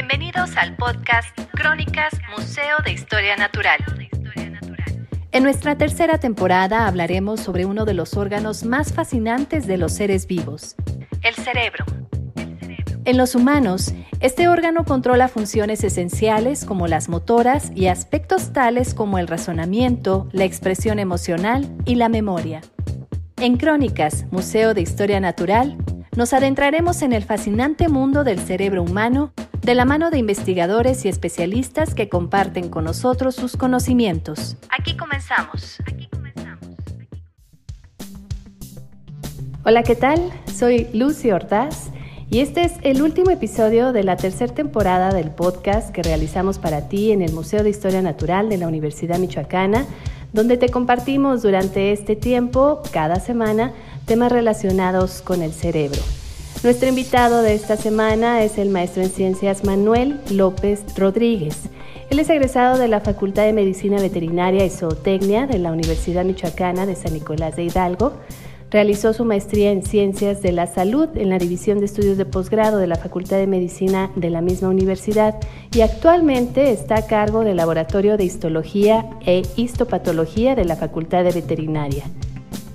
Bienvenidos 0.00 0.56
al 0.56 0.76
podcast 0.76 1.36
Crónicas 1.54 2.12
Museo 2.30 2.76
de 2.84 2.92
Historia 2.92 3.34
Natural. 3.34 3.80
En 5.32 5.42
nuestra 5.42 5.76
tercera 5.76 6.18
temporada 6.18 6.86
hablaremos 6.86 7.40
sobre 7.40 7.64
uno 7.64 7.84
de 7.84 7.94
los 7.94 8.16
órganos 8.16 8.62
más 8.62 8.92
fascinantes 8.92 9.66
de 9.66 9.76
los 9.76 9.92
seres 9.92 10.28
vivos, 10.28 10.76
el 11.24 11.34
cerebro. 11.34 11.84
En 13.06 13.16
los 13.16 13.34
humanos, 13.34 13.92
este 14.20 14.46
órgano 14.46 14.84
controla 14.84 15.26
funciones 15.26 15.82
esenciales 15.82 16.64
como 16.64 16.86
las 16.86 17.08
motoras 17.08 17.72
y 17.74 17.88
aspectos 17.88 18.52
tales 18.52 18.94
como 18.94 19.18
el 19.18 19.26
razonamiento, 19.26 20.28
la 20.30 20.44
expresión 20.44 21.00
emocional 21.00 21.68
y 21.86 21.96
la 21.96 22.08
memoria. 22.08 22.60
En 23.36 23.56
Crónicas, 23.56 24.26
Museo 24.30 24.74
de 24.74 24.80
Historia 24.80 25.18
Natural, 25.18 25.76
nos 26.16 26.32
adentraremos 26.32 27.02
en 27.02 27.12
el 27.12 27.24
fascinante 27.24 27.88
mundo 27.88 28.22
del 28.22 28.38
cerebro 28.38 28.84
humano 28.84 29.32
de 29.68 29.74
la 29.74 29.84
mano 29.84 30.10
de 30.10 30.16
investigadores 30.16 31.04
y 31.04 31.10
especialistas 31.10 31.94
que 31.94 32.08
comparten 32.08 32.70
con 32.70 32.84
nosotros 32.84 33.34
sus 33.34 33.54
conocimientos. 33.58 34.56
Aquí 34.70 34.96
comenzamos. 34.96 35.76
Hola, 39.66 39.82
¿qué 39.82 39.94
tal? 39.94 40.32
Soy 40.50 40.88
Lucy 40.94 41.32
Ortaz 41.32 41.90
y 42.30 42.38
este 42.38 42.62
es 42.62 42.76
el 42.80 43.02
último 43.02 43.30
episodio 43.30 43.92
de 43.92 44.04
la 44.04 44.16
tercera 44.16 44.54
temporada 44.54 45.12
del 45.12 45.30
podcast 45.32 45.90
que 45.90 46.02
realizamos 46.02 46.58
para 46.58 46.88
ti 46.88 47.12
en 47.12 47.20
el 47.20 47.34
Museo 47.34 47.62
de 47.62 47.68
Historia 47.68 48.00
Natural 48.00 48.48
de 48.48 48.56
la 48.56 48.68
Universidad 48.68 49.18
Michoacana, 49.18 49.84
donde 50.32 50.56
te 50.56 50.70
compartimos 50.70 51.42
durante 51.42 51.92
este 51.92 52.16
tiempo, 52.16 52.80
cada 52.90 53.20
semana, 53.20 53.74
temas 54.06 54.32
relacionados 54.32 55.20
con 55.20 55.42
el 55.42 55.52
cerebro. 55.52 56.00
Nuestro 56.64 56.88
invitado 56.88 57.42
de 57.42 57.54
esta 57.54 57.76
semana 57.76 58.42
es 58.42 58.58
el 58.58 58.68
maestro 58.68 59.04
en 59.04 59.10
ciencias 59.10 59.62
Manuel 59.62 60.20
López 60.28 60.82
Rodríguez. 60.96 61.56
Él 62.10 62.18
es 62.18 62.28
egresado 62.30 62.78
de 62.78 62.88
la 62.88 63.00
Facultad 63.00 63.44
de 63.44 63.52
Medicina 63.52 64.02
Veterinaria 64.02 64.66
y 64.66 64.70
Zootecnia 64.70 65.46
de 65.46 65.60
la 65.60 65.70
Universidad 65.70 66.24
Michoacana 66.24 66.84
de 66.84 66.96
San 66.96 67.14
Nicolás 67.14 67.54
de 67.54 67.62
Hidalgo. 67.62 68.14
Realizó 68.72 69.12
su 69.12 69.24
maestría 69.24 69.70
en 69.70 69.84
Ciencias 69.84 70.42
de 70.42 70.50
la 70.50 70.66
Salud 70.66 71.08
en 71.14 71.28
la 71.28 71.38
División 71.38 71.78
de 71.78 71.84
Estudios 71.84 72.18
de 72.18 72.26
Posgrado 72.26 72.78
de 72.78 72.88
la 72.88 72.96
Facultad 72.96 73.36
de 73.36 73.46
Medicina 73.46 74.10
de 74.16 74.28
la 74.28 74.40
misma 74.40 74.68
universidad 74.68 75.36
y 75.72 75.82
actualmente 75.82 76.72
está 76.72 76.96
a 76.96 77.06
cargo 77.06 77.44
del 77.44 77.58
Laboratorio 77.58 78.16
de 78.16 78.24
Histología 78.24 79.08
e 79.24 79.42
Histopatología 79.54 80.56
de 80.56 80.64
la 80.64 80.74
Facultad 80.74 81.22
de 81.22 81.30
Veterinaria. 81.30 82.04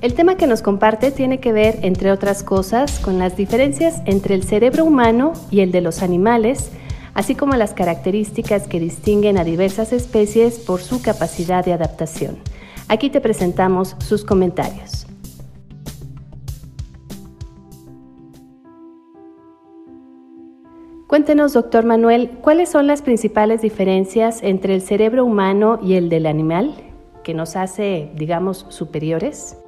El 0.04 0.16
tema 0.16 0.36
que 0.36 0.48
nos 0.48 0.62
comparte 0.62 1.12
tiene 1.12 1.40
que 1.40 1.54
ver, 1.54 1.80
entre 1.82 2.12
otras 2.12 2.44
cosas, 2.44 3.00
con 3.00 3.20
las 3.20 3.38
diferencias 3.38 4.02
entre 4.04 4.36
el 4.36 4.44
cerebro 4.44 4.84
humano 4.84 5.32
y 5.50 5.62
el 5.62 5.72
de 5.72 5.80
los 5.80 6.04
animales, 6.04 6.73
así 7.14 7.36
como 7.36 7.56
las 7.56 7.73
características 7.73 8.68
que 8.68 8.81
distinguen 8.81 9.38
a 9.38 9.46
diversas 9.46 9.94
especies 9.94 10.59
por 10.59 10.81
su 10.81 11.02
capacidad 11.02 11.64
de 11.64 11.72
adaptación. 11.72 12.38
Aquí 12.90 13.09
te 13.09 13.22
presentamos 13.22 13.96
sus 14.00 14.26
comentarios. 14.26 15.08
Cuéntenos, 21.08 21.54
doctor 21.54 21.86
Manuel, 21.86 22.30
¿cuáles 22.42 22.68
son 22.68 22.88
las 22.88 23.02
principales 23.02 23.62
diferencias 23.62 24.44
entre 24.44 24.76
el 24.76 24.81
cerebro 24.81 25.24
humano 25.24 25.80
y 25.81 25.94
el 25.94 26.09
del 26.09 26.26
animal 26.26 26.76
que 27.24 27.34
nos 27.34 27.56
hace, 27.56 28.12
digamos, 28.18 28.66
superiores? 28.68 29.62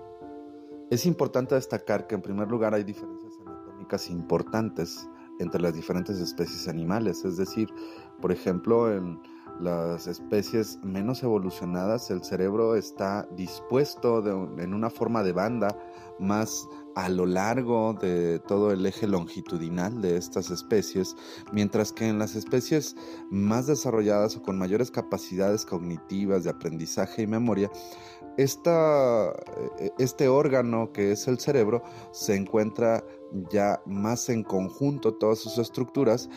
Es 0.90 1.06
importante 1.06 1.56
destacar 1.56 2.08
que 2.08 2.16
en 2.16 2.22
primer 2.22 2.48
lugar 2.48 2.74
hay 2.74 2.84
diferencias 2.84 3.34
anatómicas 3.46 4.10
importantes 4.10 5.10
entre 5.40 5.62
las 5.62 5.74
diferentes 5.74 6.20
especies 6.20 6.68
animales, 6.68 7.26
es 7.26 7.38
decir, 7.38 7.70
por 8.22 8.32
ejemplo, 8.32 8.92
en 8.92 9.20
las 9.60 10.08
especies 10.08 10.80
menos 10.84 11.24
evolucionadas 11.24 12.12
el 12.12 12.24
cerebro 12.24 12.76
está 12.76 13.28
dispuesto 13.36 14.24
en 14.60 14.74
una 14.74 14.90
forma 14.90 15.24
de 15.24 15.32
banda 15.32 15.78
más 16.20 16.68
a 16.96 17.10
lo 17.10 17.26
largo 17.26 17.94
de 17.94 18.40
todo 18.40 18.72
el 18.72 18.86
eje 18.86 19.06
longitudinal 19.06 20.02
de 20.02 20.16
estas 20.16 20.50
especies, 20.50 21.16
mientras 21.52 21.92
que 21.92 22.08
en 22.08 22.20
las 22.20 22.36
especies 22.36 22.96
más 23.30 23.68
desarrolladas 23.68 24.38
o 24.38 24.42
con 24.42 24.58
mayores 24.58 24.92
capacidades 24.92 25.66
cognitivas 25.66 26.46
de 26.46 26.52
aprendizaje 26.52 27.24
y 27.24 27.28
memoria, 27.28 27.70
esta, 28.38 29.30
e, 29.78 29.92
este 30.00 30.30
órgano 30.30 30.92
que 30.94 31.12
es 31.12 31.28
el 31.28 31.40
cerebro 31.40 31.84
se 32.12 32.36
encuentra 32.36 33.04
ya 33.52 33.82
más 33.86 34.30
en 34.30 34.44
conjunto 34.44 35.14
todas 35.16 35.40
sus 35.40 35.58
estructuras 35.58 36.30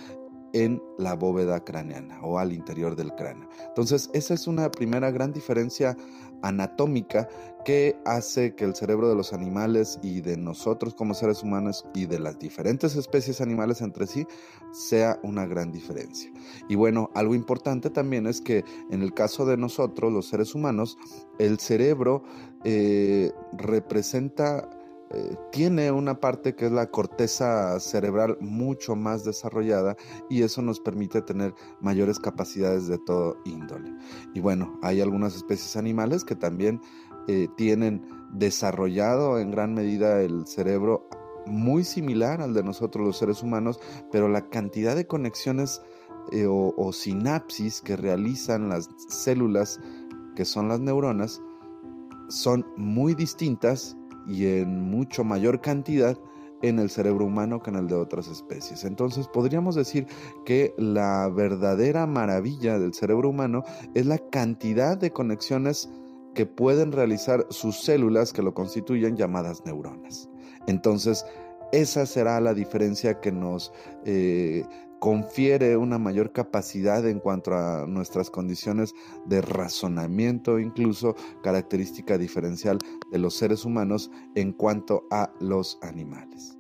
en 0.53 0.83
la 0.99 1.15
bóveda 1.15 1.65
craneana 1.65 2.21
o 2.23 2.39
al 2.39 2.53
interior 2.53 2.97
del 2.97 3.15
cráneo. 3.15 3.49
Entonces, 3.69 4.11
esa 4.13 4.35
es 4.35 4.47
una 4.47 4.71
primera 4.71 5.11
gran 5.11 5.33
diferencia 5.33 5.97
anatómica 6.43 7.29
que 7.65 7.99
hace 8.05 8.55
que 8.55 8.65
el 8.65 8.75
cerebro 8.75 9.09
de 9.09 9.15
los 9.15 9.33
animales 9.33 9.99
y 10.03 10.21
de 10.21 10.37
nosotros 10.37 10.95
como 10.95 11.15
seres 11.15 11.43
humanos 11.43 11.85
y 11.95 12.07
de 12.07 12.19
las 12.19 12.39
diferentes 12.39 12.97
especies 12.97 13.41
animales 13.41 13.83
entre 13.83 14.07
sí 14.07 14.27
sea 14.73 15.19
una 15.23 15.47
gran 15.47 15.73
diferencia. 15.73 16.33
Y 16.69 16.77
bueno, 16.77 17.11
algo 17.15 17.35
importante 17.35 17.91
también 17.91 18.27
es 18.27 18.41
que 18.41 18.65
en 18.91 19.03
el 19.03 19.13
caso 19.13 19.45
de 19.45 19.57
nosotros, 19.57 20.13
los 20.13 20.29
seres 20.29 20.55
humanos, 20.55 20.97
el 21.39 21.59
cerebro 21.59 22.23
eh, 22.65 23.33
representa 23.53 24.69
eh, 25.11 25.37
tiene 25.53 25.91
una 25.91 26.21
parte 26.21 26.55
que 26.55 26.67
es 26.67 26.73
la 26.73 26.91
corteza 26.91 27.81
cerebral 27.81 28.37
mucho 28.41 28.95
más 28.95 29.25
desarrollada 29.25 29.97
y 30.29 30.43
eso 30.43 30.61
nos 30.61 30.81
permite 30.81 31.23
tener 31.23 31.55
mayores 31.81 32.19
capacidades 32.19 32.89
de 32.89 32.99
todo 32.99 33.39
índole. 33.47 33.95
Y 34.35 34.41
bueno, 34.41 34.79
hay 34.83 35.01
algunas 35.01 35.35
especies 35.35 35.77
animales 35.77 36.25
que 36.25 36.37
también 36.37 36.81
eh, 37.27 37.49
tienen 37.57 38.07
desarrollado 38.33 39.39
en 39.39 39.51
gran 39.51 39.73
medida 39.73 40.21
el 40.21 40.47
cerebro 40.47 41.09
muy 41.47 41.85
similar 41.85 42.43
al 42.43 42.53
de 42.53 42.63
nosotros 42.63 43.07
los 43.07 43.17
seres 43.17 43.43
humanos, 43.43 43.81
pero 44.13 44.29
la 44.29 44.51
cantidad 44.51 44.95
de 44.95 45.07
conexiones 45.07 45.81
eh, 46.33 46.47
o 46.47 46.93
sinapsis 46.93 47.81
que 47.81 47.97
realizan 47.97 48.69
las 48.69 48.91
células, 49.09 49.81
que 50.37 50.45
son 50.45 50.69
las 50.69 50.81
neuronas, 50.81 51.41
son 52.29 52.67
muy 52.77 53.15
distintas 53.15 53.98
y 54.29 54.47
en 54.47 54.83
mucho 54.83 55.25
mayor 55.25 55.61
cantidad 55.61 56.17
en 56.63 56.79
el 56.79 56.91
cerebro 56.91 57.25
humano 57.25 57.61
que 57.61 57.71
en 57.71 57.77
el 57.77 57.87
de 57.87 57.95
otras 57.95 58.29
especies. 58.29 58.85
Entonces 58.85 59.29
podríamos 59.29 59.75
decir 59.75 60.07
que 60.45 60.75
la 60.77 61.29
verdadera 61.29 62.07
maravilla 62.07 62.79
del 62.79 62.95
cerebro 62.95 63.31
humano 63.31 63.63
es 63.95 64.07
la 64.07 64.19
cantidad 64.19 64.97
de 64.97 65.13
conexiones 65.13 65.89
que 66.35 66.47
pueden 66.47 66.93
realizar 66.93 67.47
sus 67.51 67.81
células 67.81 68.33
que 68.33 68.43
lo 68.43 68.55
constituyen 68.55 69.17
llamadas 69.17 69.65
neuronas. 69.65 70.29
Entonces, 70.67 71.25
esa 71.73 72.07
será 72.07 72.41
la 72.41 72.55
diferencia 72.55 73.21
que 73.21 73.33
nos 73.33 73.73
eh, 74.05 74.65
confiere 74.99 75.77
una 75.77 75.99
mayor 75.99 76.33
capacidad 76.33 77.07
en 77.07 77.21
cuanto 77.21 77.55
a 77.55 77.87
nuestras 77.87 78.31
condiciones 78.31 78.95
de 79.27 79.41
razonamiento, 79.41 80.59
incluso 80.59 81.15
característica 81.43 82.19
diferencial 82.19 82.79
de 83.11 83.19
los 83.19 83.35
seres 83.35 83.65
humanos 83.65 84.11
en 84.35 84.53
cuanto 84.53 85.05
a 85.11 85.31
los 85.41 85.79
animales. 85.83 86.59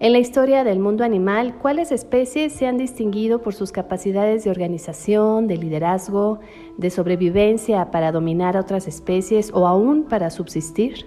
En 0.00 0.12
la 0.12 0.18
historia 0.18 0.64
del 0.64 0.80
mundo 0.80 1.04
animal, 1.04 1.58
¿cuáles 1.58 1.92
especies 1.92 2.52
se 2.52 2.66
han 2.66 2.76
distinguido 2.76 3.40
por 3.40 3.54
sus 3.54 3.70
capacidades 3.70 4.42
de 4.42 4.50
organización, 4.50 5.46
de 5.46 5.56
liderazgo, 5.56 6.40
de 6.76 6.90
sobrevivencia 6.90 7.92
para 7.92 8.10
dominar 8.10 8.56
a 8.56 8.60
otras 8.60 8.88
especies 8.88 9.52
o 9.54 9.68
aún 9.68 10.08
para 10.08 10.30
subsistir? 10.30 11.06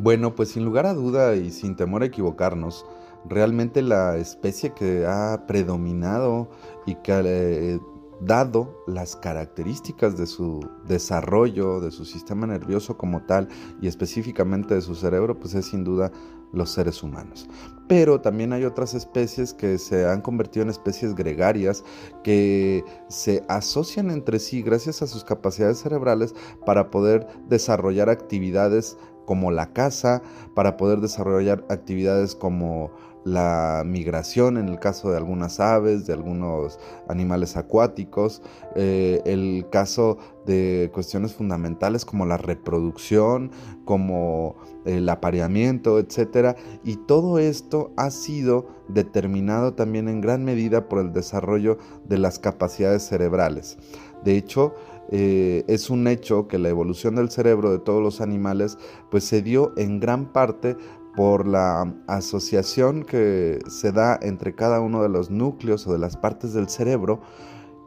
Bueno, 0.00 0.36
pues 0.36 0.50
sin 0.50 0.64
lugar 0.64 0.86
a 0.86 0.94
duda 0.94 1.34
y 1.34 1.50
sin 1.50 1.74
temor 1.74 2.02
a 2.02 2.06
equivocarnos, 2.06 2.86
realmente 3.28 3.82
la 3.82 4.16
especie 4.16 4.72
que 4.72 5.04
ha 5.06 5.44
predominado 5.48 6.48
y 6.86 6.94
que 7.02 7.12
ha 7.12 7.20
eh, 7.24 7.80
dado 8.20 8.84
las 8.86 9.16
características 9.16 10.16
de 10.16 10.26
su 10.26 10.60
desarrollo, 10.86 11.80
de 11.80 11.90
su 11.90 12.04
sistema 12.04 12.46
nervioso 12.46 12.96
como 12.96 13.22
tal 13.22 13.48
y 13.80 13.88
específicamente 13.88 14.74
de 14.76 14.82
su 14.82 14.94
cerebro, 14.94 15.38
pues 15.38 15.54
es 15.54 15.66
sin 15.66 15.82
duda 15.82 16.12
los 16.52 16.70
seres 16.70 17.02
humanos. 17.02 17.48
Pero 17.88 18.20
también 18.20 18.52
hay 18.52 18.64
otras 18.64 18.94
especies 18.94 19.54
que 19.54 19.78
se 19.78 20.06
han 20.06 20.20
convertido 20.20 20.62
en 20.62 20.70
especies 20.70 21.14
gregarias 21.14 21.84
que 22.22 22.84
se 23.08 23.44
asocian 23.48 24.10
entre 24.10 24.38
sí 24.38 24.62
gracias 24.62 25.00
a 25.00 25.06
sus 25.06 25.24
capacidades 25.24 25.78
cerebrales 25.78 26.34
para 26.66 26.90
poder 26.90 27.26
desarrollar 27.48 28.10
actividades 28.10 28.98
como 29.24 29.50
la 29.50 29.72
caza, 29.72 30.22
para 30.54 30.76
poder 30.76 31.00
desarrollar 31.00 31.64
actividades 31.68 32.34
como 32.34 32.90
la 33.32 33.82
migración 33.84 34.56
en 34.56 34.68
el 34.68 34.78
caso 34.78 35.10
de 35.10 35.16
algunas 35.16 35.60
aves, 35.60 36.06
de 36.06 36.12
algunos 36.12 36.78
animales 37.08 37.56
acuáticos, 37.56 38.42
eh, 38.74 39.22
el 39.24 39.66
caso 39.70 40.18
de 40.46 40.90
cuestiones 40.92 41.34
fundamentales 41.34 42.04
como 42.04 42.24
la 42.26 42.38
reproducción, 42.38 43.50
como 43.84 44.56
el 44.84 45.08
apareamiento, 45.08 45.98
etc. 45.98 46.56
Y 46.84 46.96
todo 46.96 47.38
esto 47.38 47.92
ha 47.96 48.10
sido 48.10 48.66
determinado 48.88 49.74
también 49.74 50.08
en 50.08 50.20
gran 50.20 50.44
medida 50.44 50.88
por 50.88 51.00
el 51.00 51.12
desarrollo 51.12 51.78
de 52.06 52.18
las 52.18 52.38
capacidades 52.38 53.02
cerebrales. 53.02 53.76
De 54.24 54.36
hecho, 54.36 54.74
eh, 55.10 55.64
es 55.68 55.88
un 55.88 56.06
hecho 56.06 56.48
que 56.48 56.58
la 56.58 56.68
evolución 56.68 57.14
del 57.14 57.30
cerebro 57.30 57.70
de 57.70 57.78
todos 57.78 58.02
los 58.02 58.20
animales 58.20 58.76
pues 59.10 59.24
se 59.24 59.40
dio 59.40 59.72
en 59.78 60.00
gran 60.00 60.32
parte 60.32 60.76
por 61.18 61.48
la 61.48 61.96
asociación 62.06 63.02
que 63.02 63.58
se 63.68 63.90
da 63.90 64.16
entre 64.22 64.54
cada 64.54 64.80
uno 64.80 65.02
de 65.02 65.08
los 65.08 65.30
núcleos 65.30 65.84
o 65.88 65.92
de 65.92 65.98
las 65.98 66.16
partes 66.16 66.52
del 66.52 66.68
cerebro 66.68 67.20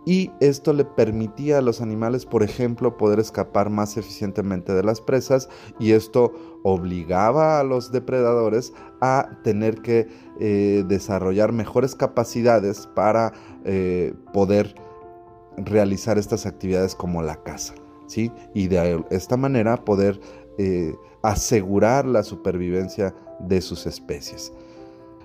y 0.06 0.32
esto 0.42 0.74
le 0.74 0.84
permitía 0.84 1.60
a 1.60 1.62
los 1.62 1.80
animales, 1.80 2.26
por 2.26 2.44
ejemplo, 2.44 2.98
poder 2.98 3.20
escapar 3.20 3.70
más 3.70 3.96
eficientemente 3.96 4.74
de 4.74 4.84
las 4.84 5.00
presas 5.00 5.48
y 5.80 5.94
esto 5.94 6.34
obligaba 6.64 7.62
a 7.62 7.64
los 7.64 7.94
depredadores 7.94 8.74
a 9.00 9.30
tener 9.46 9.82
que 9.82 10.10
eh, 10.42 10.84
desarrollar 10.90 11.54
mejores 11.54 11.96
capacidades 11.96 12.86
para 12.96 13.32
eh, 13.64 14.14
poder 14.34 14.76
realizar 15.56 16.18
estas 16.18 16.46
actividades 16.46 16.96
como 16.96 17.24
la 17.24 17.42
caza, 17.44 17.76
¿sí? 18.08 18.30
Y 18.54 18.68
de 18.68 19.06
esta 19.10 19.38
manera 19.38 19.78
poder 19.86 20.20
eh, 20.64 20.96
asegurar 21.24 22.06
la 22.06 22.22
supervivencia 22.22 23.16
de 23.40 23.62
sus 23.62 23.88
especies. 23.88 24.54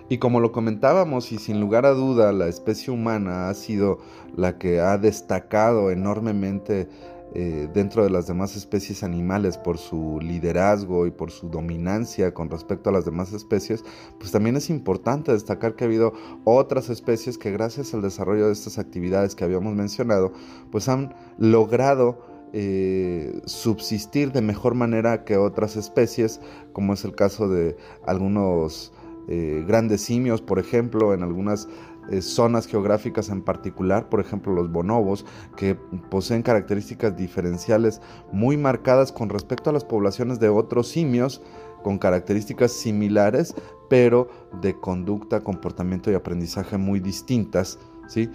Y 0.08 0.16
como 0.16 0.40
lo 0.40 0.50
comentábamos, 0.50 1.30
y 1.30 1.36
sin 1.36 1.60
lugar 1.60 1.84
a 1.84 1.90
duda, 1.90 2.32
la 2.32 2.48
especie 2.48 2.90
humana 2.90 3.50
ha 3.50 3.54
sido 3.54 3.98
la 4.34 4.56
que 4.56 4.80
ha 4.80 4.96
destacado 4.96 5.90
enormemente 5.90 6.88
eh, 7.34 7.68
dentro 7.74 8.02
de 8.02 8.08
las 8.08 8.26
demás 8.26 8.56
especies 8.56 9.02
animales 9.02 9.58
por 9.58 9.76
su 9.76 10.18
liderazgo 10.22 11.06
y 11.06 11.10
por 11.10 11.30
su 11.30 11.50
dominancia 11.50 12.32
con 12.32 12.48
respecto 12.48 12.88
a 12.88 12.94
las 12.94 13.04
demás 13.04 13.34
especies, 13.34 13.84
pues 14.18 14.32
también 14.32 14.56
es 14.56 14.70
importante 14.70 15.32
destacar 15.32 15.76
que 15.76 15.84
ha 15.84 15.86
habido 15.86 16.14
otras 16.44 16.88
especies 16.88 17.36
que 17.36 17.52
gracias 17.52 17.92
al 17.92 18.00
desarrollo 18.00 18.46
de 18.46 18.54
estas 18.54 18.78
actividades 18.78 19.34
que 19.34 19.44
habíamos 19.44 19.74
mencionado, 19.74 20.32
pues 20.70 20.88
han 20.88 21.14
logrado 21.36 22.35
eh, 22.58 23.42
subsistir 23.44 24.32
de 24.32 24.40
mejor 24.40 24.74
manera 24.74 25.24
que 25.24 25.36
otras 25.36 25.76
especies, 25.76 26.40
como 26.72 26.94
es 26.94 27.04
el 27.04 27.14
caso 27.14 27.50
de 27.50 27.76
algunos 28.06 28.94
eh, 29.28 29.62
grandes 29.68 30.00
simios, 30.00 30.40
por 30.40 30.58
ejemplo, 30.58 31.12
en 31.12 31.22
algunas 31.22 31.68
eh, 32.08 32.22
zonas 32.22 32.66
geográficas 32.66 33.28
en 33.28 33.42
particular, 33.42 34.08
por 34.08 34.20
ejemplo 34.20 34.54
los 34.54 34.72
bonobos, 34.72 35.26
que 35.54 35.74
poseen 36.08 36.42
características 36.42 37.14
diferenciales 37.14 38.00
muy 38.32 38.56
marcadas 38.56 39.12
con 39.12 39.28
respecto 39.28 39.68
a 39.68 39.74
las 39.74 39.84
poblaciones 39.84 40.40
de 40.40 40.48
otros 40.48 40.88
simios, 40.88 41.42
con 41.82 41.98
características 41.98 42.72
similares, 42.72 43.54
pero 43.90 44.30
de 44.62 44.80
conducta, 44.80 45.40
comportamiento 45.40 46.10
y 46.10 46.14
aprendizaje 46.14 46.78
muy 46.78 47.00
distintas, 47.00 47.78
¿sí? 48.08 48.30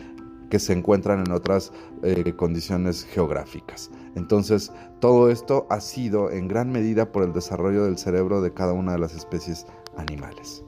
Que 0.51 0.59
se 0.59 0.73
encuentran 0.73 1.23
en 1.25 1.31
otras 1.31 1.73
condiciones 2.35 3.05
geográficas. 3.05 3.89
Entonces, 4.15 4.71
todo 4.99 5.31
esto 5.31 5.65
ha 5.71 5.79
sido 5.79 6.29
en 6.29 6.47
gran 6.47 6.71
medida 6.71 7.11
por 7.11 7.23
el 7.23 7.33
desarrollo 7.33 7.85
del 7.85 7.97
cerebro 7.97 8.41
de 8.41 8.53
cada 8.53 8.73
una 8.73 8.91
de 8.91 8.99
las 8.99 9.15
especies 9.15 9.65
animales. 9.97 10.63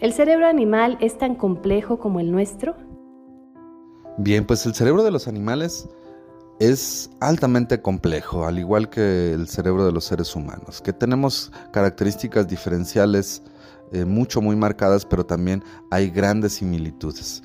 ¿El 0.00 0.12
cerebro 0.12 0.46
animal 0.46 0.98
es 1.00 1.16
tan 1.16 1.36
complejo 1.36 1.98
como 1.98 2.20
el 2.20 2.30
nuestro? 2.30 2.76
Bien, 4.18 4.44
pues 4.44 4.66
el 4.66 4.74
cerebro 4.74 5.04
de 5.04 5.12
los 5.12 5.28
animales 5.28 5.88
es 6.58 7.10
altamente 7.20 7.80
complejo, 7.80 8.46
al 8.46 8.58
igual 8.58 8.90
que 8.90 9.32
el 9.32 9.48
cerebro 9.48 9.86
de 9.86 9.92
los 9.92 10.04
seres 10.04 10.34
humanos, 10.34 10.80
que 10.82 10.92
tenemos 10.92 11.52
características 11.72 12.48
diferenciales 12.48 13.42
eh, 13.92 14.04
muy 14.04 14.56
marcadas, 14.56 15.04
pero 15.04 15.24
también 15.24 15.62
hay 15.90 16.10
grandes 16.10 16.54
similitudes 16.54 17.42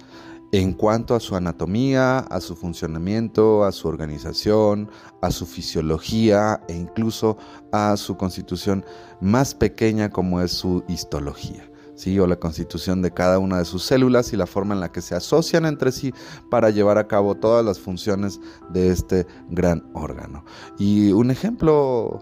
en 0.53 0.71
cuanto 0.71 1.15
a 1.15 1.19
su 1.19 1.35
anatomía, 1.35 2.19
a 2.19 2.39
su 2.39 2.55
funcionamiento, 2.55 3.65
a 3.65 3.71
su 3.71 3.87
organización, 3.87 4.87
a 5.19 5.31
su 5.31 5.47
fisiología 5.47 6.61
e 6.67 6.75
incluso 6.75 7.37
a 7.71 7.97
su 7.97 8.15
constitución 8.17 8.85
más 9.19 9.55
pequeña 9.55 10.11
como 10.11 10.41
es 10.41 10.51
su 10.51 10.83
histología. 10.87 11.67
¿sí? 11.95 12.19
o 12.19 12.27
la 12.27 12.35
constitución 12.35 13.01
de 13.01 13.11
cada 13.11 13.39
una 13.39 13.59
de 13.59 13.65
sus 13.65 13.83
células 13.83 14.33
y 14.33 14.37
la 14.37 14.47
forma 14.47 14.73
en 14.73 14.79
la 14.79 14.91
que 14.91 15.01
se 15.01 15.15
asocian 15.15 15.65
entre 15.65 15.91
sí 15.91 16.13
para 16.49 16.69
llevar 16.69 16.97
a 16.97 17.07
cabo 17.07 17.35
todas 17.35 17.63
las 17.63 17.79
funciones 17.79 18.39
de 18.69 18.89
este 18.89 19.27
gran 19.49 19.83
órgano. 19.93 20.43
Y 20.77 21.11
un 21.11 21.31
ejemplo 21.31 22.19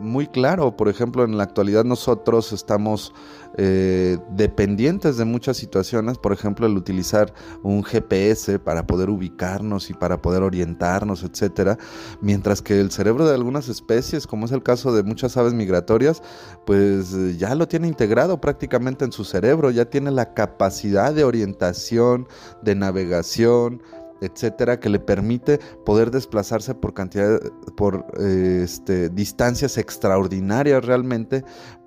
muy 0.00 0.26
claro. 0.26 0.76
Por 0.76 0.88
ejemplo, 0.88 1.24
en 1.24 1.36
la 1.36 1.44
actualidad 1.44 1.84
nosotros 1.84 2.52
estamos 2.52 3.12
eh, 3.56 4.18
dependientes 4.30 5.16
de 5.16 5.24
muchas 5.24 5.56
situaciones. 5.56 6.18
Por 6.18 6.32
ejemplo, 6.32 6.66
el 6.66 6.76
utilizar 6.76 7.32
un 7.62 7.84
GPS 7.84 8.58
para 8.58 8.86
poder 8.86 9.10
ubicarnos 9.10 9.90
y 9.90 9.94
para 9.94 10.20
poder 10.20 10.42
orientarnos, 10.42 11.22
etcétera. 11.22 11.78
Mientras 12.20 12.62
que 12.62 12.80
el 12.80 12.90
cerebro 12.90 13.26
de 13.26 13.34
algunas 13.34 13.68
especies, 13.68 14.26
como 14.26 14.46
es 14.46 14.52
el 14.52 14.62
caso 14.62 14.92
de 14.92 15.02
muchas 15.02 15.36
aves 15.36 15.54
migratorias, 15.54 16.22
pues 16.66 17.38
ya 17.38 17.54
lo 17.54 17.68
tiene 17.68 17.88
integrado 17.88 18.40
prácticamente 18.40 19.04
en 19.04 19.12
su 19.12 19.24
cerebro. 19.24 19.70
Ya 19.70 19.84
tiene 19.84 20.10
la 20.10 20.34
capacidad 20.34 21.14
de 21.14 21.24
orientación, 21.24 22.26
de 22.62 22.74
navegación, 22.74 23.82
etcétera, 24.24 24.80
que 24.80 24.88
le 24.88 24.98
permite 24.98 25.58
poder 25.84 26.10
desplazarse 26.10 26.74
por 26.74 26.94
cantidad, 26.94 27.40
por 27.76 28.06
eh, 28.18 28.62
este, 28.64 29.08
distancias 29.10 29.78
extraordinarias 29.78 30.84
realmente 30.84 31.44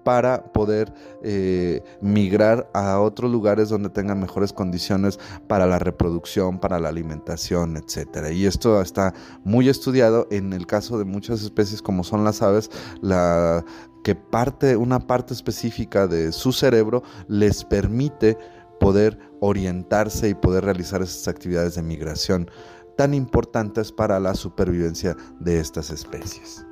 para 0.08 0.54
poder 0.54 0.94
eh, 1.22 1.84
migrar 2.00 2.70
a 2.74 3.02
otros 3.02 3.30
lugares 3.30 3.68
donde 3.68 3.90
tengan 3.90 4.22
mejores 4.22 4.54
condiciones 4.54 5.20
para 5.50 5.66
la 5.66 5.80
reproducción, 5.80 6.60
para 6.60 6.80
la 6.80 6.88
alimentación, 6.88 7.76
etcétera. 7.76 8.32
Y 8.32 8.46
esto 8.46 8.82
está 8.82 9.14
muy 9.44 9.68
estudiado 9.68 10.26
en 10.32 10.54
el 10.54 10.66
caso 10.66 10.98
de 10.98 11.04
muchas 11.04 11.42
especies 11.42 11.82
como 11.82 12.06
son 12.06 12.24
las 12.24 12.42
aves, 12.42 12.72
la 13.02 13.66
que 14.02 14.16
parte, 14.16 14.78
una 14.78 15.00
parte 15.00 15.34
específica 15.34 16.08
de 16.08 16.32
su 16.32 16.54
cerebro 16.54 17.04
les 17.28 17.66
permite 17.66 18.38
poder 18.80 19.18
orientarse 19.40 20.30
y 20.30 20.34
poder 20.34 20.66
realizar 20.66 21.02
esas 21.02 21.28
actividades 21.28 21.76
de 21.76 21.84
migración 21.84 22.50
tan 22.98 23.14
importantes 23.14 23.92
para 23.92 24.20
la 24.20 24.34
supervivencia 24.34 25.16
de 25.40 25.60
estas 25.60 25.92
especies. 25.92 26.66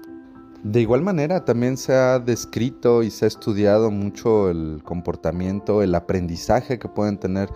De 0.63 0.81
igual 0.81 1.03
manera, 1.03 1.45
también 1.45 1.77
se 1.77 1.93
ha 1.93 2.17
descrito 2.17 3.03
y 3.03 3.11
se 3.11 3.25
ha 3.25 3.27
estudiado 3.27 3.91
mucho 3.91 4.49
el 4.49 4.81
comportamiento, 4.83 5.83
el 5.83 5.93
aprendizaje 5.93 6.79
que 6.79 6.89
pueden 6.89 7.19
tener 7.19 7.49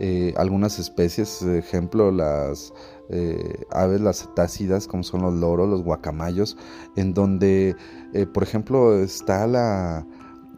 eh, 0.00 0.34
algunas 0.36 0.80
especies, 0.80 1.42
ejemplo 1.42 2.10
las 2.10 2.72
eh, 3.08 3.66
aves, 3.70 4.00
las 4.00 4.22
cetácidas, 4.22 4.88
como 4.88 5.04
son 5.04 5.22
los 5.22 5.34
loros, 5.34 5.68
los 5.68 5.84
guacamayos, 5.84 6.56
en 6.96 7.14
donde, 7.14 7.76
eh, 8.14 8.26
por 8.26 8.42
ejemplo, 8.42 8.98
está 8.98 9.46
la 9.46 10.04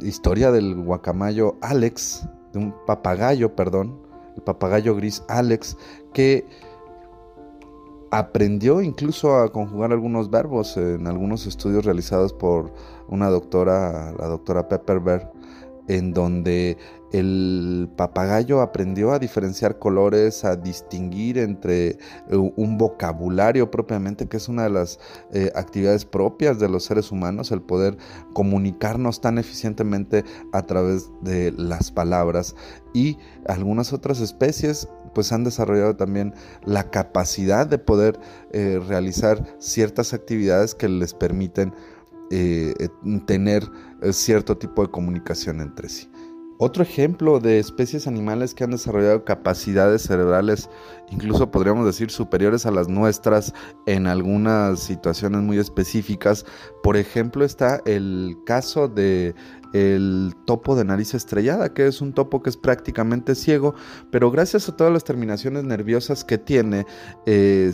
historia 0.00 0.50
del 0.50 0.76
guacamayo 0.76 1.56
Alex, 1.61 2.26
de 2.52 2.59
un 2.59 2.75
papagayo, 2.87 3.54
perdón, 3.54 3.99
el 4.37 4.42
papagayo 4.42 4.94
gris 4.97 5.23
Alex, 5.28 5.76
que 6.12 6.47
aprendió 8.11 8.82
incluso 8.82 9.37
a 9.37 9.50
conjugar 9.50 9.92
algunos 9.92 10.30
verbos 10.30 10.76
en 10.76 11.06
algunos 11.06 11.47
estudios 11.47 11.85
realizados 11.85 12.32
por 12.32 12.73
una 13.09 13.30
doctora, 13.30 14.12
la 14.18 14.26
doctora 14.26 14.68
Pepperberg, 14.68 15.30
en 15.88 16.12
donde 16.12 16.76
el 17.12 17.90
papagayo 17.95 18.62
aprendió 18.62 19.12
a 19.12 19.19
diferenciar 19.19 19.78
colores, 19.78 20.45
a 20.45 20.57
distinguir 20.57 21.38
entre 21.38 21.88
eh, 21.88 21.99
un 22.57 22.78
vocabulario 22.78 23.71
propiamente, 23.71 24.28
que 24.28 24.38
es 24.38 24.49
una 24.49 24.64
de 24.64 24.71
las 24.71 24.99
eh, 25.33 25.52
actividades 25.54 26.07
propias 26.07 26.59
de 26.59 26.71
los 26.71 26.85
seres 26.85 27.12
humanos, 27.12 27.52
el 27.52 27.61
poder 27.61 27.99
comunicarnos 28.33 29.21
tan 29.21 29.38
eficientemente 29.38 30.25
a 30.52 30.62
través 30.62 31.11
de 31.21 31.52
las 31.52 31.92
palabras. 31.92 32.57
Y 32.95 33.19
algunas 33.47 33.92
otras 33.92 34.21
especies 34.21 34.88
pues 35.14 35.31
han 35.33 35.45
desarrollado 35.45 35.95
también 35.95 36.33
la 36.64 36.90
capacidad 36.90 37.66
de 37.66 37.76
poder 37.76 38.19
eh, 38.52 38.81
realizar 38.88 39.45
ciertas 39.59 40.14
actividades 40.14 40.75
que 40.75 40.88
les 40.88 41.12
permiten 41.12 41.75
tener 43.26 43.62
cierto 44.11 44.57
tipo 44.57 44.81
de 44.81 44.90
comunicación 44.90 45.61
entre 45.61 45.90
sí. 45.90 46.09
Otro 46.64 46.85
ejemplo 46.85 47.40
de 47.40 47.59
especies 47.59 48.07
animales 48.07 48.54
que 48.54 48.62
han 48.62 48.71
desarrollado 48.71 49.25
capacidades 49.25 50.02
cerebrales, 50.02 50.71
incluso 51.11 51.50
podríamos 51.50 51.85
decir 51.85 52.12
superiores 52.12 52.66
a 52.66 52.71
las 52.71 52.87
nuestras 52.87 53.52
en 53.87 54.07
algunas 54.07 54.78
situaciones 54.78 55.42
muy 55.42 55.59
específicas. 55.59 56.47
Por 56.85 56.97
ejemplo, 56.97 57.45
está 57.45 57.83
el 57.85 58.37
caso 58.47 58.87
de 58.87 59.35
el 59.73 60.37
topo 60.45 60.76
de 60.76 60.85
nariz 60.85 61.14
estrellada, 61.14 61.75
que 61.75 61.88
es 61.88 62.00
un 62.00 62.12
topo 62.12 62.45
que 62.45 62.50
es 62.50 62.57
prácticamente 62.57 63.35
ciego, 63.35 63.75
pero 64.12 64.31
gracias 64.31 64.69
a 64.69 64.76
todas 64.76 64.92
las 64.92 65.02
terminaciones 65.02 65.64
nerviosas 65.64 66.23
que 66.23 66.38
tiene 66.38 66.87
eh, 67.26 67.73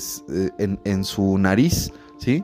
en, 0.57 0.81
en 0.85 1.05
su 1.05 1.37
nariz, 1.37 1.93
¿sí? 2.17 2.43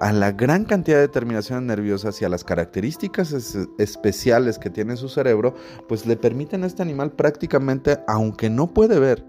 A 0.00 0.12
la 0.12 0.32
gran 0.32 0.64
cantidad 0.64 0.98
de 0.98 1.08
terminaciones 1.08 1.64
nerviosas 1.64 2.20
y 2.20 2.24
a 2.24 2.28
las 2.28 2.44
características 2.44 3.32
especiales 3.78 4.58
que 4.58 4.70
tiene 4.70 4.96
su 4.96 5.08
cerebro, 5.08 5.54
pues 5.88 6.06
le 6.06 6.16
permiten 6.16 6.64
a 6.64 6.66
este 6.66 6.82
animal 6.82 7.12
prácticamente, 7.12 7.98
aunque 8.06 8.50
no 8.50 8.72
puede 8.72 8.98
ver, 8.98 9.24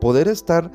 poder 0.00 0.28
estar 0.28 0.70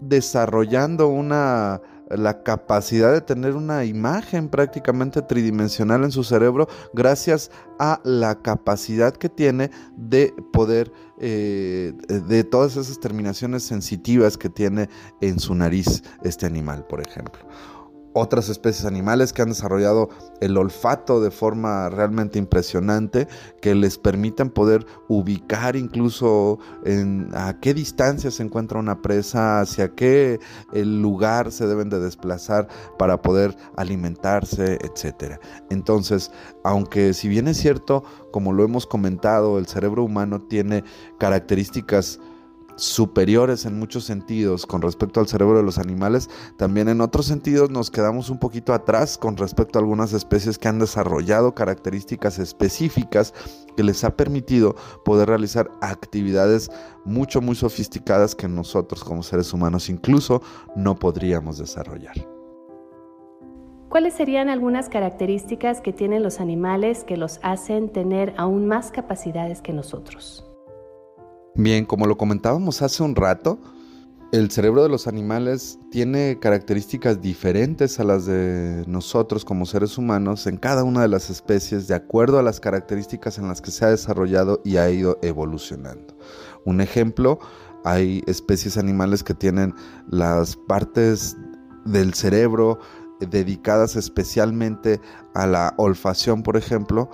desarrollando 0.00 1.08
una 1.08 1.80
la 2.08 2.42
capacidad 2.42 3.12
de 3.12 3.20
tener 3.20 3.56
una 3.56 3.84
imagen 3.84 4.48
prácticamente 4.48 5.22
tridimensional 5.22 6.04
en 6.04 6.12
su 6.12 6.22
cerebro 6.22 6.68
gracias 6.92 7.50
a 7.78 8.00
la 8.04 8.40
capacidad 8.42 9.12
que 9.12 9.28
tiene 9.28 9.70
de 9.96 10.32
poder 10.52 10.92
eh, 11.18 11.94
de 12.06 12.44
todas 12.44 12.76
esas 12.76 13.00
terminaciones 13.00 13.64
sensitivas 13.64 14.38
que 14.38 14.48
tiene 14.48 14.88
en 15.20 15.40
su 15.40 15.54
nariz 15.54 16.04
este 16.22 16.46
animal, 16.46 16.86
por 16.86 17.00
ejemplo 17.00 17.40
otras 18.18 18.48
especies 18.48 18.86
animales 18.86 19.34
que 19.34 19.42
han 19.42 19.50
desarrollado 19.50 20.08
el 20.40 20.56
olfato 20.56 21.20
de 21.20 21.30
forma 21.30 21.90
realmente 21.90 22.38
impresionante, 22.38 23.28
que 23.60 23.74
les 23.74 23.98
permiten 23.98 24.48
poder 24.48 24.86
ubicar 25.08 25.76
incluso 25.76 26.58
en 26.86 27.28
a 27.34 27.60
qué 27.60 27.74
distancia 27.74 28.30
se 28.30 28.42
encuentra 28.42 28.80
una 28.80 29.02
presa, 29.02 29.60
hacia 29.60 29.94
qué 29.94 30.40
el 30.72 31.02
lugar 31.02 31.52
se 31.52 31.66
deben 31.66 31.90
de 31.90 32.00
desplazar 32.00 32.68
para 32.98 33.20
poder 33.20 33.54
alimentarse, 33.76 34.78
etc. 34.80 35.38
Entonces, 35.68 36.32
aunque 36.64 37.12
si 37.12 37.28
bien 37.28 37.48
es 37.48 37.58
cierto, 37.58 38.02
como 38.30 38.54
lo 38.54 38.64
hemos 38.64 38.86
comentado, 38.86 39.58
el 39.58 39.66
cerebro 39.66 40.02
humano 40.04 40.40
tiene 40.40 40.84
características 41.18 42.18
superiores 42.76 43.64
en 43.66 43.78
muchos 43.78 44.04
sentidos 44.04 44.66
con 44.66 44.82
respecto 44.82 45.20
al 45.20 45.28
cerebro 45.28 45.56
de 45.56 45.62
los 45.62 45.78
animales, 45.78 46.30
también 46.56 46.88
en 46.88 47.00
otros 47.00 47.26
sentidos 47.26 47.70
nos 47.70 47.90
quedamos 47.90 48.30
un 48.30 48.38
poquito 48.38 48.72
atrás 48.72 49.18
con 49.18 49.36
respecto 49.36 49.78
a 49.78 49.82
algunas 49.82 50.12
especies 50.12 50.58
que 50.58 50.68
han 50.68 50.78
desarrollado 50.78 51.54
características 51.54 52.38
específicas 52.38 53.34
que 53.76 53.82
les 53.82 54.04
ha 54.04 54.16
permitido 54.16 54.76
poder 55.04 55.28
realizar 55.28 55.70
actividades 55.80 56.70
mucho, 57.04 57.40
muy 57.40 57.54
sofisticadas 57.54 58.34
que 58.34 58.48
nosotros 58.48 59.04
como 59.04 59.22
seres 59.22 59.52
humanos 59.52 59.88
incluso 59.88 60.42
no 60.74 60.96
podríamos 60.96 61.58
desarrollar. 61.58 62.14
¿Cuáles 63.88 64.14
serían 64.14 64.48
algunas 64.48 64.88
características 64.88 65.80
que 65.80 65.92
tienen 65.92 66.22
los 66.22 66.40
animales 66.40 67.04
que 67.04 67.16
los 67.16 67.38
hacen 67.42 67.88
tener 67.88 68.34
aún 68.36 68.66
más 68.66 68.90
capacidades 68.90 69.62
que 69.62 69.72
nosotros? 69.72 70.45
Bien, 71.58 71.86
como 71.86 72.06
lo 72.06 72.18
comentábamos 72.18 72.82
hace 72.82 73.02
un 73.02 73.16
rato, 73.16 73.58
el 74.30 74.50
cerebro 74.50 74.82
de 74.82 74.90
los 74.90 75.06
animales 75.06 75.78
tiene 75.90 76.38
características 76.38 77.22
diferentes 77.22 77.98
a 77.98 78.04
las 78.04 78.26
de 78.26 78.84
nosotros 78.86 79.46
como 79.46 79.64
seres 79.64 79.96
humanos 79.96 80.46
en 80.46 80.58
cada 80.58 80.84
una 80.84 81.00
de 81.00 81.08
las 81.08 81.30
especies 81.30 81.88
de 81.88 81.94
acuerdo 81.94 82.38
a 82.38 82.42
las 82.42 82.60
características 82.60 83.38
en 83.38 83.48
las 83.48 83.62
que 83.62 83.70
se 83.70 83.86
ha 83.86 83.88
desarrollado 83.88 84.60
y 84.66 84.76
ha 84.76 84.90
ido 84.90 85.18
evolucionando. 85.22 86.14
Un 86.66 86.82
ejemplo, 86.82 87.38
hay 87.84 88.22
especies 88.26 88.76
animales 88.76 89.24
que 89.24 89.32
tienen 89.32 89.74
las 90.10 90.56
partes 90.56 91.38
del 91.86 92.12
cerebro 92.12 92.80
dedicadas 93.20 93.96
especialmente 93.96 95.00
a 95.32 95.46
la 95.46 95.72
olfacción, 95.78 96.42
por 96.42 96.58
ejemplo, 96.58 97.08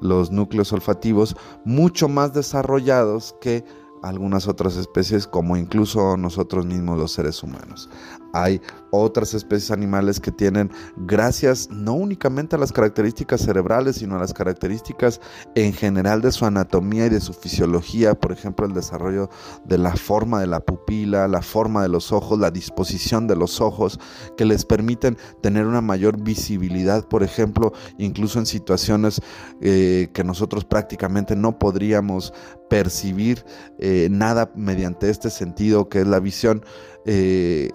los 0.00 0.30
núcleos 0.30 0.72
olfativos 0.72 1.36
mucho 1.64 2.08
más 2.08 2.32
desarrollados 2.32 3.34
que 3.40 3.64
algunas 4.02 4.46
otras 4.46 4.76
especies 4.76 5.26
como 5.26 5.56
incluso 5.56 6.16
nosotros 6.16 6.66
mismos 6.66 6.98
los 6.98 7.12
seres 7.12 7.42
humanos. 7.42 7.88
Hay 8.42 8.60
otras 8.90 9.34
especies 9.34 9.70
animales 9.70 10.20
que 10.20 10.30
tienen, 10.30 10.70
gracias 10.96 11.68
no 11.70 11.94
únicamente 11.94 12.56
a 12.56 12.58
las 12.58 12.72
características 12.72 13.40
cerebrales, 13.40 13.96
sino 13.96 14.16
a 14.16 14.18
las 14.18 14.32
características 14.32 15.20
en 15.54 15.72
general 15.72 16.22
de 16.22 16.32
su 16.32 16.44
anatomía 16.44 17.06
y 17.06 17.10
de 17.10 17.20
su 17.20 17.32
fisiología, 17.32 18.14
por 18.14 18.32
ejemplo, 18.32 18.66
el 18.66 18.72
desarrollo 18.72 19.30
de 19.64 19.78
la 19.78 19.94
forma 19.96 20.40
de 20.40 20.46
la 20.46 20.60
pupila, 20.60 21.28
la 21.28 21.42
forma 21.42 21.82
de 21.82 21.88
los 21.88 22.12
ojos, 22.12 22.38
la 22.38 22.50
disposición 22.50 23.26
de 23.26 23.36
los 23.36 23.60
ojos, 23.60 23.98
que 24.36 24.44
les 24.44 24.64
permiten 24.64 25.16
tener 25.42 25.66
una 25.66 25.80
mayor 25.80 26.22
visibilidad, 26.22 27.06
por 27.06 27.22
ejemplo, 27.22 27.72
incluso 27.98 28.38
en 28.38 28.46
situaciones 28.46 29.20
eh, 29.60 30.10
que 30.12 30.24
nosotros 30.24 30.64
prácticamente 30.64 31.36
no 31.36 31.58
podríamos 31.58 32.32
percibir 32.68 33.44
eh, 33.78 34.08
nada 34.10 34.50
mediante 34.54 35.10
este 35.10 35.30
sentido 35.30 35.88
que 35.88 36.00
es 36.00 36.06
la 36.06 36.20
visión. 36.20 36.64
Eh, 37.06 37.70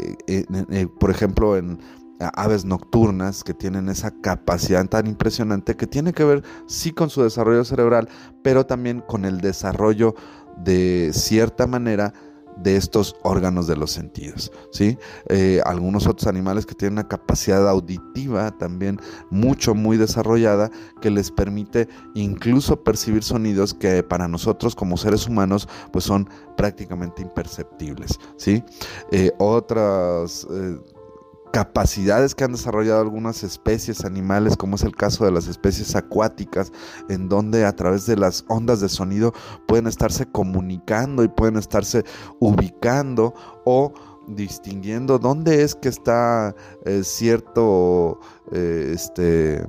por 1.00 1.10
ejemplo, 1.10 1.58
en 1.58 1.80
aves 2.20 2.66
nocturnas 2.66 3.44
que 3.44 3.54
tienen 3.54 3.90
esa 3.90 4.12
capacidad 4.12 4.86
tan 4.88 5.08
impresionante 5.08 5.76
que 5.76 5.88
tiene 5.88 6.14
que 6.14 6.24
ver 6.24 6.44
sí 6.68 6.92
con 6.92 7.10
su 7.10 7.24
desarrollo 7.24 7.64
cerebral, 7.64 8.10
pero 8.44 8.66
también 8.66 9.02
con 9.02 9.26
el 9.26 9.42
desarrollo 9.42 10.16
de 10.58 11.12
cierta 11.14 11.66
manera 11.66 12.14
de 12.58 12.76
estos 12.76 13.16
órganos 13.24 13.68
de 13.68 13.76
los 13.76 13.92
sentidos. 13.92 14.52
¿sí? 14.72 14.98
Eh, 15.30 15.62
algunos 15.66 16.08
otros 16.08 16.28
animales 16.28 16.66
que 16.66 16.76
tienen 16.76 16.94
una 16.94 17.08
capacidad 17.08 17.68
auditiva 17.68 18.52
también 18.58 19.00
mucho, 19.30 19.74
muy 19.76 19.98
desarrollada, 19.98 20.72
que 21.02 21.10
les 21.10 21.32
permite 21.32 21.88
incluso 22.14 22.84
percibir 22.84 23.24
sonidos 23.24 23.74
que 23.74 24.04
para 24.04 24.28
nosotros 24.28 24.76
como 24.76 24.98
seres 24.98 25.28
humanos 25.28 25.68
pues 25.92 26.06
son 26.06 26.30
prácticamente 26.58 27.22
imperceptibles. 27.22 28.20
¿sí? 28.38 28.64
Eh, 29.12 29.32
otras... 29.38 30.48
Eh, 30.52 30.78
capacidades 31.52 32.34
que 32.34 32.44
han 32.44 32.54
desarrollado 32.54 33.02
algunas 33.02 33.44
especies 33.44 34.06
animales, 34.06 34.58
como 34.58 34.76
es 34.76 34.84
el 34.84 34.96
caso 34.96 35.26
de 35.26 35.32
las 35.32 35.48
especies 35.48 35.96
acuáticas, 35.96 36.72
en 37.10 37.30
donde 37.30 37.66
a 37.66 37.76
través 37.76 38.06
de 38.06 38.16
las 38.16 38.46
ondas 38.48 38.80
de 38.80 38.90
sonido 38.90 39.34
pueden 39.68 39.88
estarse 39.88 40.26
comunicando 40.26 41.24
y 41.24 41.28
pueden 41.28 41.58
estarse 41.58 42.04
ubicando 42.40 43.34
o 43.66 43.94
distinguiendo 44.36 45.20
dónde 45.20 45.64
es 45.64 45.76
que 45.76 45.90
está 45.90 46.56
eh, 46.86 47.02
cierto 47.04 48.20
eh, 48.52 48.92
este, 48.94 49.66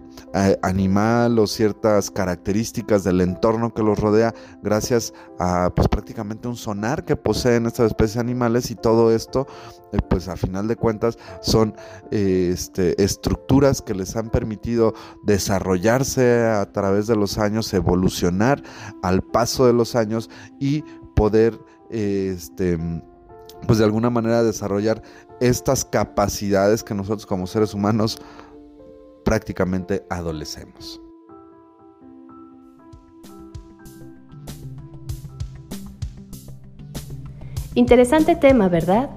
animal 0.63 1.39
o 1.39 1.47
ciertas 1.47 2.11
características 2.11 3.05
del 3.05 3.21
entorno 3.21 3.73
que 3.75 3.83
los 3.83 3.99
rodea 3.99 4.35
gracias 4.63 5.13
a 5.39 5.71
pues 5.75 5.89
prácticamente 5.89 6.49
un 6.49 6.57
sonar 6.57 7.05
que 7.05 7.17
poseen 7.17 7.67
estas 7.67 7.87
especies 7.87 8.19
animales 8.19 8.71
y 8.71 8.75
todo 8.75 9.13
esto 9.13 9.47
eh, 9.93 9.99
pues 10.09 10.29
a 10.29 10.37
final 10.37 10.69
de 10.69 10.77
cuentas 10.77 11.19
son 11.43 11.75
este, 12.11 13.03
estructuras 13.03 13.83
que 13.83 13.95
les 13.95 14.17
han 14.17 14.31
permitido 14.31 14.95
desarrollarse 15.25 16.45
a 16.45 16.71
través 16.73 17.07
de 17.07 17.17
los 17.17 17.39
años, 17.39 17.73
evolucionar 17.75 18.63
al 19.03 19.23
paso 19.23 19.67
de 19.67 19.73
los 19.73 19.95
años 19.97 20.31
y 20.59 20.83
poder 21.15 21.59
este, 21.91 22.79
pues 23.67 23.79
de 23.79 23.85
alguna 23.85 24.11
manera 24.11 24.43
desarrollar 24.43 25.03
estas 25.41 25.85
capacidades 25.85 26.83
que 26.83 26.95
nosotros 26.95 27.27
como 27.27 27.47
seres 27.47 27.75
humanos 27.75 28.19
prácticamente 29.25 30.05
adolecemos. 30.11 31.01
Interesante 37.75 38.37
tema, 38.37 38.69
¿verdad? 38.69 39.11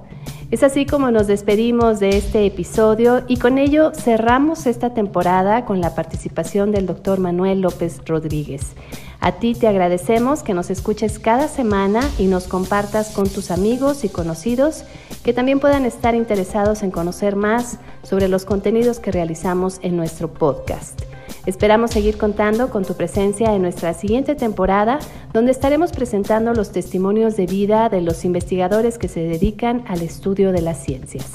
Es 0.50 0.62
así 0.62 0.86
como 0.86 1.10
nos 1.10 1.26
despedimos 1.26 1.98
de 1.98 2.10
este 2.10 2.46
episodio 2.46 3.24
y 3.26 3.36
con 3.38 3.58
ello 3.58 3.92
cerramos 3.92 4.66
esta 4.66 4.94
temporada 4.94 5.64
con 5.64 5.80
la 5.80 5.94
participación 5.94 6.70
del 6.70 6.86
doctor 6.86 7.18
Manuel 7.18 7.60
López 7.60 8.00
Rodríguez. 8.06 8.76
A 9.20 9.32
ti 9.32 9.54
te 9.54 9.66
agradecemos 9.66 10.42
que 10.42 10.54
nos 10.54 10.70
escuches 10.70 11.18
cada 11.18 11.48
semana 11.48 12.00
y 12.18 12.26
nos 12.26 12.46
compartas 12.46 13.10
con 13.10 13.28
tus 13.28 13.50
amigos 13.50 14.04
y 14.04 14.08
conocidos 14.08 14.84
que 15.24 15.32
también 15.32 15.58
puedan 15.58 15.84
estar 15.84 16.14
interesados 16.14 16.82
en 16.82 16.90
conocer 16.90 17.34
más 17.34 17.78
sobre 18.02 18.28
los 18.28 18.44
contenidos 18.44 19.00
que 19.00 19.10
realizamos 19.10 19.78
en 19.82 19.96
nuestro 19.96 20.32
podcast. 20.32 21.00
Esperamos 21.46 21.92
seguir 21.92 22.18
contando 22.18 22.70
con 22.70 22.84
tu 22.84 22.94
presencia 22.94 23.54
en 23.54 23.62
nuestra 23.62 23.94
siguiente 23.94 24.34
temporada, 24.34 24.98
donde 25.32 25.52
estaremos 25.52 25.92
presentando 25.92 26.52
los 26.54 26.72
testimonios 26.72 27.36
de 27.36 27.46
vida 27.46 27.88
de 27.88 28.00
los 28.00 28.24
investigadores 28.24 28.98
que 28.98 29.08
se 29.08 29.20
dedican 29.20 29.84
al 29.86 30.02
estudio 30.02 30.50
de 30.50 30.62
las 30.62 30.82
ciencias. 30.82 31.26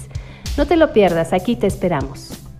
No 0.58 0.68
te 0.68 0.76
lo 0.76 0.92
pierdas, 0.92 1.32
aquí 1.32 1.56
te 1.56 1.68
esperamos. 1.68 2.50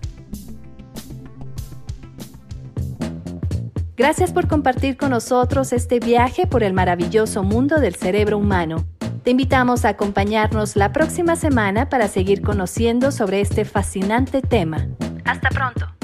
Gracias 4.02 4.32
por 4.32 4.48
compartir 4.48 4.96
con 4.96 5.10
nosotros 5.10 5.72
este 5.72 6.00
viaje 6.00 6.48
por 6.48 6.64
el 6.64 6.72
maravilloso 6.72 7.44
mundo 7.44 7.78
del 7.78 7.94
cerebro 7.94 8.36
humano. 8.36 8.84
Te 9.22 9.30
invitamos 9.30 9.84
a 9.84 9.90
acompañarnos 9.90 10.74
la 10.74 10.92
próxima 10.92 11.36
semana 11.36 11.88
para 11.88 12.08
seguir 12.08 12.42
conociendo 12.42 13.12
sobre 13.12 13.40
este 13.40 13.64
fascinante 13.64 14.42
tema. 14.42 14.88
Hasta 15.24 15.50
pronto. 15.50 16.01